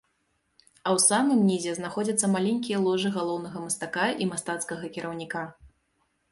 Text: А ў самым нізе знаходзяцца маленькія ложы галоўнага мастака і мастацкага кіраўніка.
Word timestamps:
А 0.87 0.89
ў 0.97 1.03
самым 1.09 1.39
нізе 1.49 1.73
знаходзяцца 1.81 2.31
маленькія 2.37 2.81
ложы 2.87 3.13
галоўнага 3.19 3.57
мастака 3.69 4.09
і 4.25 4.31
мастацкага 4.33 4.93
кіраўніка. 4.97 5.49